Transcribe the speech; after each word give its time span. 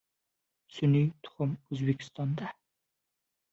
Sun’iy 0.77 1.05
tuxum 1.27 1.53
O‘zbekistonda... 1.77 2.51